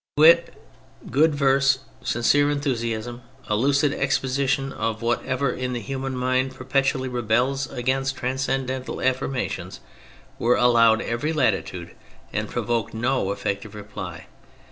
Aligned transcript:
Wit, 0.17 0.55
good 1.11 1.35
verse, 1.35 1.77
sincere 2.01 2.49
enthusiasm, 2.49 3.21
a 3.47 3.55
lucid 3.55 3.93
exposition 3.93 4.73
of 4.73 5.03
whatever 5.03 5.51
in 5.51 5.73
the 5.73 5.83
himian 5.83 6.13
mind 6.13 6.55
perpetually 6.55 7.07
rebels 7.07 7.69
against 7.69 8.17
transcendental 8.17 8.99
affirmations, 8.99 9.79
were 10.39 10.55
allowed 10.55 11.01
every 11.03 11.31
latitude 11.31 11.93
and 12.33 12.49
provoked 12.49 12.95
no 12.95 13.31
effective 13.31 13.75
reply. 13.75 14.25